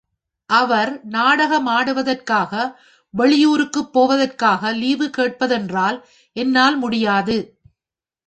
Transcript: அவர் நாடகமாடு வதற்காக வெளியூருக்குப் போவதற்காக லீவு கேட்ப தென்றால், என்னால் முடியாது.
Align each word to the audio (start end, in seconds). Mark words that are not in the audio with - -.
அவர் 0.49 0.91
நாடகமாடு 1.07 1.91
வதற்காக 1.93 2.53
வெளியூருக்குப் 3.13 3.91
போவதற்காக 3.91 4.71
லீவு 4.73 5.09
கேட்ப 5.09 5.47
தென்றால், 5.47 5.99
என்னால் 6.35 6.77
முடியாது. 6.77 7.37